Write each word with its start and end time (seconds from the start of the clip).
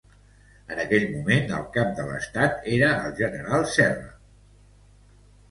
En 0.75 0.79
aquell 0.83 1.03
moment, 1.11 1.53
el 1.57 1.67
Cap 1.75 1.91
de 1.99 2.05
l'Estat 2.07 2.65
era 2.79 2.89
el 3.03 3.15
general 3.21 3.69
Serrano. 3.77 5.15